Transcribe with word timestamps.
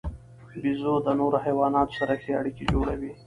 بیزو 0.61 0.93
د 1.05 1.07
نورو 1.19 1.37
حیواناتو 1.45 1.97
سره 1.99 2.13
ښې 2.21 2.31
اړیکې 2.39 2.63
جوړوي. 2.71 3.11